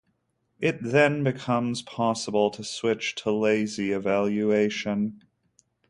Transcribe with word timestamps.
It 0.59 0.79
then 0.81 1.23
becomes 1.23 1.83
possible 1.83 2.49
to 2.49 2.63
switch 2.63 3.13
to 3.17 3.31
lazy 3.31 3.91
evaluation. 3.91 5.21